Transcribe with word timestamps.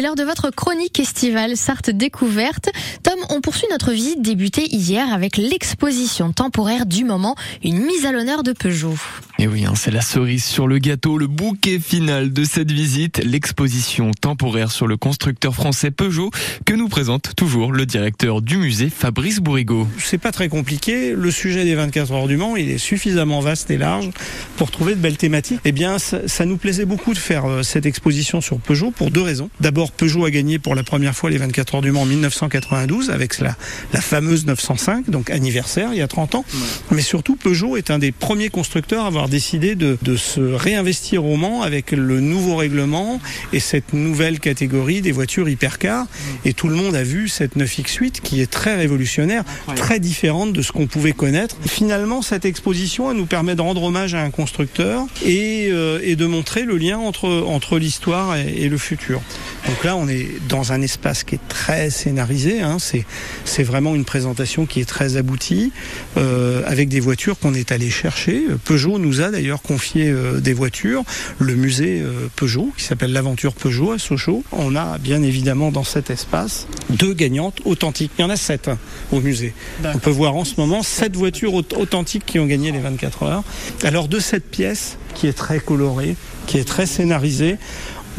C'est 0.00 0.06
l'heure 0.06 0.14
de 0.14 0.24
votre 0.24 0.48
chronique 0.48 0.98
estivale 0.98 1.58
Sarthe 1.58 1.90
découverte. 1.90 2.70
Tom, 3.02 3.18
on 3.28 3.42
poursuit 3.42 3.66
notre 3.70 3.92
visite 3.92 4.22
débutée 4.22 4.64
hier 4.74 5.12
avec 5.12 5.36
l'exposition 5.36 6.32
temporaire 6.32 6.86
du 6.86 7.04
moment, 7.04 7.34
une 7.62 7.84
mise 7.84 8.06
à 8.06 8.12
l'honneur 8.12 8.42
de 8.42 8.54
Peugeot. 8.54 8.94
Et 9.42 9.48
oui, 9.48 9.64
hein, 9.64 9.72
c'est 9.74 9.90
la 9.90 10.02
cerise 10.02 10.44
sur 10.44 10.68
le 10.68 10.76
gâteau, 10.76 11.16
le 11.16 11.26
bouquet 11.26 11.80
final 11.80 12.30
de 12.30 12.44
cette 12.44 12.70
visite, 12.70 13.22
l'exposition 13.24 14.10
temporaire 14.10 14.70
sur 14.70 14.86
le 14.86 14.98
constructeur 14.98 15.54
français 15.54 15.90
Peugeot 15.90 16.30
que 16.66 16.74
nous 16.74 16.88
présente 16.88 17.34
toujours 17.36 17.72
le 17.72 17.86
directeur 17.86 18.42
du 18.42 18.58
musée 18.58 18.90
Fabrice 18.90 19.38
Bourrigaud. 19.38 19.88
C'est 19.96 20.18
pas 20.18 20.30
très 20.30 20.50
compliqué, 20.50 21.14
le 21.14 21.30
sujet 21.30 21.64
des 21.64 21.74
24 21.74 22.12
heures 22.12 22.28
du 22.28 22.36
Mans, 22.36 22.54
il 22.54 22.68
est 22.68 22.76
suffisamment 22.76 23.40
vaste 23.40 23.70
et 23.70 23.78
large 23.78 24.10
pour 24.58 24.70
trouver 24.70 24.94
de 24.94 25.00
belles 25.00 25.16
thématiques. 25.16 25.60
Eh 25.64 25.72
bien, 25.72 25.98
ça, 25.98 26.28
ça 26.28 26.44
nous 26.44 26.58
plaisait 26.58 26.84
beaucoup 26.84 27.14
de 27.14 27.18
faire 27.18 27.46
euh, 27.46 27.62
cette 27.62 27.86
exposition 27.86 28.42
sur 28.42 28.58
Peugeot 28.58 28.90
pour 28.90 29.10
deux 29.10 29.22
raisons. 29.22 29.48
D'abord, 29.58 29.90
Peugeot 29.90 30.26
a 30.26 30.30
gagné 30.30 30.58
pour 30.58 30.74
la 30.74 30.82
première 30.82 31.16
fois 31.16 31.30
les 31.30 31.38
24 31.38 31.76
heures 31.76 31.80
du 31.80 31.92
Mans 31.92 32.02
en 32.02 32.06
1992 32.06 33.08
avec 33.08 33.38
la, 33.38 33.56
la 33.94 34.02
fameuse 34.02 34.44
905, 34.44 35.08
donc 35.08 35.30
anniversaire 35.30 35.94
il 35.94 35.98
y 35.98 36.02
a 36.02 36.08
30 36.08 36.34
ans. 36.34 36.44
Mais 36.90 37.00
surtout, 37.00 37.36
Peugeot 37.36 37.78
est 37.78 37.90
un 37.90 37.98
des 37.98 38.12
premiers 38.12 38.50
constructeurs 38.50 39.04
à 39.04 39.06
avoir 39.06 39.29
décidé 39.30 39.74
de, 39.74 39.96
de 40.02 40.16
se 40.16 40.40
réinvestir 40.40 41.24
au 41.24 41.36
Mans 41.36 41.62
avec 41.62 41.92
le 41.92 42.20
nouveau 42.20 42.56
règlement 42.56 43.20
et 43.54 43.60
cette 43.60 43.94
nouvelle 43.94 44.40
catégorie 44.40 45.00
des 45.00 45.12
voitures 45.12 45.48
hypercars. 45.48 46.06
Et 46.44 46.52
tout 46.52 46.68
le 46.68 46.74
monde 46.74 46.94
a 46.94 47.02
vu 47.02 47.28
cette 47.28 47.56
9X8 47.56 48.20
qui 48.20 48.42
est 48.42 48.50
très 48.50 48.76
révolutionnaire, 48.76 49.44
très 49.76 49.98
différente 50.00 50.52
de 50.52 50.60
ce 50.60 50.72
qu'on 50.72 50.86
pouvait 50.86 51.12
connaître. 51.12 51.56
Finalement, 51.66 52.20
cette 52.20 52.44
exposition 52.44 53.10
elle 53.10 53.16
nous 53.16 53.26
permet 53.26 53.54
de 53.54 53.62
rendre 53.62 53.82
hommage 53.82 54.14
à 54.14 54.22
un 54.22 54.30
constructeur 54.30 55.06
et, 55.24 55.68
euh, 55.70 56.00
et 56.02 56.16
de 56.16 56.26
montrer 56.26 56.64
le 56.64 56.76
lien 56.76 56.98
entre, 56.98 57.28
entre 57.46 57.78
l'histoire 57.78 58.36
et, 58.36 58.64
et 58.64 58.68
le 58.68 58.78
futur. 58.78 59.22
Donc 59.66 59.84
là, 59.84 59.96
on 59.96 60.08
est 60.08 60.26
dans 60.48 60.72
un 60.72 60.82
espace 60.82 61.24
qui 61.24 61.36
est 61.36 61.48
très 61.48 61.90
scénarisé. 61.90 62.60
Hein. 62.60 62.78
C'est, 62.78 63.62
vraiment 63.62 63.94
une 63.94 64.06
présentation 64.06 64.64
qui 64.64 64.80
est 64.80 64.86
très 64.86 65.16
aboutie, 65.16 65.70
euh, 66.16 66.62
avec 66.66 66.88
des 66.88 66.98
voitures 66.98 67.38
qu'on 67.38 67.52
est 67.52 67.72
allé 67.72 67.90
chercher. 67.90 68.42
Peugeot 68.64 68.98
nous 68.98 69.20
a 69.20 69.30
d'ailleurs 69.30 69.60
confié 69.60 70.08
euh, 70.08 70.40
des 70.40 70.54
voitures. 70.54 71.04
Le 71.38 71.54
musée 71.54 72.00
euh, 72.00 72.28
Peugeot, 72.36 72.72
qui 72.76 72.84
s'appelle 72.84 73.12
l'Aventure 73.12 73.52
Peugeot 73.52 73.92
à 73.92 73.98
Sochaux. 73.98 74.42
On 74.52 74.74
a 74.76 74.96
bien 74.98 75.22
évidemment 75.22 75.70
dans 75.70 75.84
cet 75.84 76.10
espace 76.10 76.66
deux 76.88 77.14
gagnantes 77.14 77.60
authentiques. 77.64 78.12
Il 78.18 78.22
y 78.22 78.24
en 78.24 78.30
a 78.30 78.36
sept 78.36 78.68
hein, 78.68 78.78
au 79.12 79.20
musée. 79.20 79.52
On 79.84 79.98
peut 79.98 80.10
voir 80.10 80.34
en 80.36 80.44
ce 80.44 80.54
moment 80.56 80.82
sept 80.82 81.16
voitures 81.16 81.54
authentiques 81.54 82.24
qui 82.26 82.38
ont 82.38 82.46
gagné 82.46 82.72
les 82.72 82.80
24 82.80 83.22
heures. 83.24 83.44
Alors 83.84 84.08
de 84.08 84.18
cette 84.18 84.50
pièce 84.50 84.96
qui 85.14 85.26
est 85.26 85.32
très 85.32 85.60
colorée, 85.60 86.16
qui 86.46 86.58
est 86.58 86.64
très 86.64 86.86
scénarisée, 86.86 87.56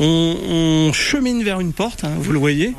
on, 0.00 0.36
on, 0.88 0.92
chemine 0.92 1.44
vers 1.44 1.60
une 1.60 1.72
porte, 1.72 2.04
hein, 2.04 2.12
vous 2.18 2.32
le 2.32 2.38
voyez, 2.38 2.74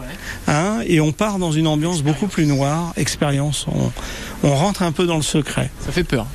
hein, 0.48 0.80
et 0.86 1.00
on 1.00 1.12
part 1.12 1.40
dans 1.40 1.52
une 1.52 1.68
ambiance 1.68 2.02
beaucoup 2.02 2.28
plus 2.28 2.46
noire, 2.46 2.94
expérience. 2.98 3.66
On, 3.68 3.92
on 4.44 4.56
rentre 4.56 4.84
un 4.84 4.92
peu 4.92 5.06
dans 5.06 5.18
le 5.18 5.22
secret. 5.22 5.70
Ça 5.80 5.92
fait 5.92 6.04
peur. 6.04 6.26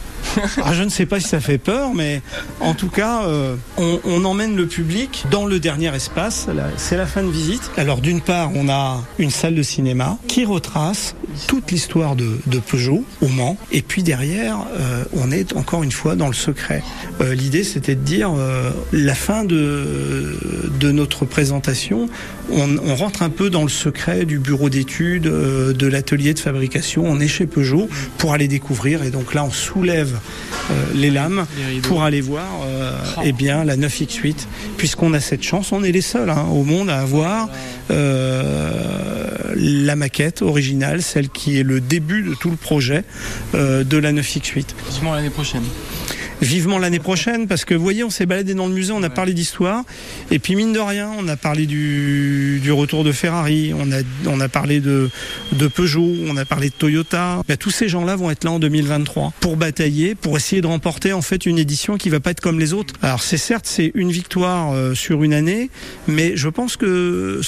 Ah, 0.65 0.73
je 0.73 0.83
ne 0.83 0.89
sais 0.89 1.07
pas 1.07 1.21
si 1.21 1.29
ça 1.29 1.41
fait 1.41 1.59
peur, 1.59 1.95
mais 1.95 2.23
en 2.61 2.75
tout 2.75 2.89
cas, 2.89 3.25
euh, 3.25 3.57
on, 3.77 4.25
emmène 4.25 4.57
le 4.57 4.67
public 4.67 5.25
dans 5.31 5.47
le 5.47 5.61
dernier 5.61 5.95
espace. 5.95 6.49
C'est 6.77 6.97
la 6.97 7.07
fin 7.07 7.23
de 7.23 7.29
visite. 7.29 7.71
Alors 7.77 8.01
d'une 8.01 8.21
part, 8.21 8.51
on 8.55 8.69
a 8.69 9.05
une 9.19 9.31
salle 9.31 9.55
de 9.55 9.63
cinéma 9.63 10.19
qui 10.27 10.45
retrace 10.45 11.15
toute 11.47 11.71
l'histoire 11.71 12.17
de, 12.17 12.39
Peugeot 12.67 13.05
au 13.21 13.29
Mans. 13.29 13.57
Et 13.71 13.83
puis 13.83 14.03
derrière, 14.03 14.59
euh, 14.79 15.05
on 15.13 15.31
est 15.31 15.55
encore 15.57 15.83
une 15.83 15.93
fois 15.93 16.17
dans 16.17 16.27
le 16.27 16.35
secret. 16.35 16.83
Euh, 17.21 17.35
L'idée, 17.35 17.65
c'était 17.65 17.95
de 17.95 18.01
dire 18.01 18.31
la 18.93 19.15
fin 19.15 19.45
de, 19.45 20.37
notre 20.83 21.25
présentation. 21.25 22.09
On, 22.51 22.79
on, 22.79 22.95
rentre 22.95 23.23
un 23.23 23.29
peu 23.29 23.51
dans 23.51 23.63
le 23.63 23.69
secret 23.69 24.25
du 24.25 24.39
bureau 24.39 24.71
d'études, 24.71 25.25
de 25.25 25.87
l'atelier 25.87 26.33
de 26.33 26.39
fabrication. 26.39 27.05
On 27.07 27.21
est 27.21 27.29
chez 27.29 27.47
Peugeot 27.47 27.89
pour 28.19 28.33
aller 28.33 28.49
découvrir. 28.49 29.03
Et 29.03 29.11
donc 29.11 29.35
là, 29.35 29.45
on 29.45 29.51
soulève 29.51 30.19
les 30.95 31.11
lames 31.11 31.47
les 31.73 31.81
pour 31.81 32.03
aller 32.03 32.21
voir 32.21 32.47
oh. 32.61 33.21
eh 33.25 33.33
bien, 33.33 33.65
la 33.65 33.77
9X8. 33.77 34.35
Puisqu'on 34.77 35.13
a 35.15 35.21
cette 35.21 35.43
chance, 35.43 35.73
on 35.73 35.85
est 35.85 35.93
les 35.93 36.01
seuls 36.01 36.31
hein, 36.31 36.47
au 36.51 36.65
monde 36.65 36.91
à 36.91 37.01
avoir 37.01 37.49
la 39.57 39.97
maquette 39.97 40.43
originale, 40.43 41.03
celle 41.03 41.29
qui 41.29 41.59
est 41.59 41.63
le 41.63 41.81
début 41.81 42.23
de 42.23 42.35
tout 42.35 42.51
le 42.51 42.57
projet 42.57 43.05
euh, 43.55 43.85
de 43.85 43.97
la 43.97 44.13
9X8. 44.13 44.67
Vivement 44.91 45.15
l'année 45.15 45.31
prochaine. 45.31 45.63
Vivement 46.43 46.79
l'année 46.79 46.99
prochaine, 46.99 47.47
parce 47.47 47.65
que 47.65 47.75
vous 47.75 47.83
voyez, 47.83 48.05
on 48.05 48.11
s'est 48.11 48.27
baladé 48.27 48.53
dans 48.53 48.67
le 48.67 48.75
musée, 48.75 48.93
on 48.93 49.03
a 49.03 49.09
parlé 49.09 49.33
d'histoire, 49.33 49.85
et 50.31 50.39
puis 50.39 50.55
mine 50.55 50.73
de 50.75 50.79
rien, 50.79 51.11
on 51.19 51.27
a 51.29 51.37
parlé 51.37 51.65
du, 51.65 52.61
du 52.63 52.73
retour 52.73 53.05
de 53.05 53.13
Ferrari, 53.13 53.73
on 53.75 53.91
a, 53.91 54.03
on 54.27 54.39
a 54.41 54.49
parlé 54.49 54.81
de, 54.81 55.09
de 55.53 55.67
Peugeot, 55.67 56.13
on 56.29 56.37
a 56.37 56.45
parlé 56.45 56.69
de 56.69 56.75
Toyota. 56.75 57.43
Ben, 57.49 57.57
tous 57.57 57.71
ces 57.71 57.89
gens-là 57.89 58.17
vont 58.17 58.31
être 58.31 58.45
là 58.45 58.53
en 58.53 58.59
2023 58.59 59.33
pour 59.41 59.57
batailler, 59.57 60.15
pour 60.15 60.37
essayer 60.37 60.61
de 60.61 60.67
remporter 60.67 61.15
en 61.15 61.23
fait 61.23 61.47
une 61.47 61.59
édition 61.59 61.97
qui 61.97 62.11
va 62.11 62.21
pas 62.21 62.33
être 62.33 62.41
comme 62.41 62.61
les 62.61 62.75
autres. 62.75 62.95
Alors 63.01 63.23
c'est 63.23 63.39
certes 63.39 63.67
c'est 63.67 63.93
une 63.95 64.11
victoire 64.11 64.73
euh, 64.73 64.95
sur 64.95 65.25
une 65.25 65.33
année, 65.33 65.71
mais 66.07 66.37
je 66.37 66.49
pense 66.49 66.77
que 66.77 67.41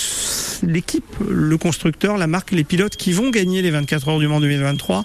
l'équipe, 0.63 1.05
le 1.29 1.59
constructeur, 1.59 2.17
la 2.17 2.27
marque, 2.27 2.53
les 2.53 2.65
pilotes 2.65 2.97
qui 2.97 3.13
vont 3.13 3.31
gagner 3.31 3.61
les 3.61 3.71
24 3.71 4.09
heures 4.09 4.19
du 4.19 4.29
Mans 4.29 4.41
2023, 4.41 5.05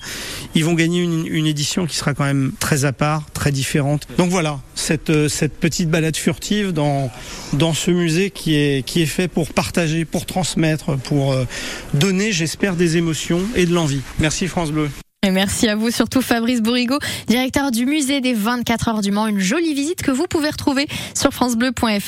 ils 0.55 0.63
vont 0.63 0.73
gagner 0.73 1.01
une, 1.01 1.27
une 1.27 1.47
édition 1.47 1.85
qui 1.85 1.97
sera 1.97 2.13
quand 2.13 2.23
même 2.23 2.53
très 2.59 2.85
à 2.85 2.93
part, 2.93 3.25
très 3.43 3.51
différente. 3.51 4.07
Donc 4.17 4.29
voilà, 4.29 4.61
cette, 4.73 5.27
cette 5.27 5.59
petite 5.59 5.89
balade 5.89 6.15
furtive 6.15 6.71
dans, 6.71 7.11
dans 7.51 7.73
ce 7.73 7.91
musée 7.91 8.29
qui 8.29 8.55
est, 8.55 8.85
qui 8.85 9.01
est 9.01 9.05
fait 9.05 9.27
pour 9.27 9.49
partager, 9.49 10.05
pour 10.05 10.25
transmettre, 10.25 10.97
pour 10.99 11.35
donner, 11.93 12.31
j'espère, 12.31 12.77
des 12.77 12.95
émotions 12.95 13.41
et 13.57 13.65
de 13.65 13.73
l'envie. 13.73 13.99
Merci 14.19 14.47
France 14.47 14.71
Bleu. 14.71 14.89
Et 15.25 15.31
merci 15.31 15.69
à 15.69 15.77
vous, 15.77 15.89
surtout 15.89 16.21
Fabrice 16.21 16.61
Bourrigaud, 16.61 16.99
directeur 17.27 17.71
du 17.71 17.85
musée 17.85 18.19
des 18.19 18.33
24 18.33 18.89
heures 18.89 19.01
du 19.01 19.11
Mans. 19.11 19.27
Une 19.27 19.39
jolie 19.39 19.73
visite 19.73 20.01
que 20.01 20.11
vous 20.11 20.25
pouvez 20.27 20.49
retrouver 20.49 20.85
sur 21.13 21.31
FranceBleu.fr. 21.33 22.01